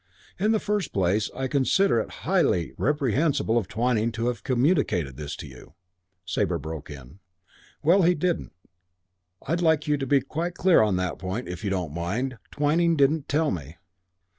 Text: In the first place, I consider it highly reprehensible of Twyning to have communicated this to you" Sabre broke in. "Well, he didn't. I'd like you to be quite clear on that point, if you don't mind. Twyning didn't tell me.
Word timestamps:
In 0.39 0.51
the 0.51 0.59
first 0.59 0.93
place, 0.93 1.29
I 1.35 1.45
consider 1.47 1.99
it 1.99 2.09
highly 2.25 2.73
reprehensible 2.75 3.55
of 3.55 3.67
Twyning 3.67 4.11
to 4.13 4.29
have 4.29 4.41
communicated 4.43 5.15
this 5.15 5.35
to 5.35 5.47
you" 5.47 5.75
Sabre 6.25 6.57
broke 6.57 6.89
in. 6.89 7.19
"Well, 7.83 8.01
he 8.01 8.15
didn't. 8.15 8.51
I'd 9.47 9.61
like 9.61 9.87
you 9.87 9.97
to 9.97 10.07
be 10.07 10.21
quite 10.21 10.55
clear 10.55 10.81
on 10.81 10.95
that 10.95 11.19
point, 11.19 11.47
if 11.47 11.63
you 11.63 11.69
don't 11.69 11.93
mind. 11.93 12.39
Twyning 12.49 12.97
didn't 12.97 13.29
tell 13.29 13.51
me. 13.51 13.77